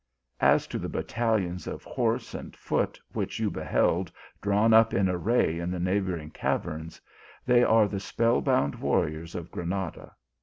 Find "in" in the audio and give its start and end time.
4.95-5.07, 5.59-5.69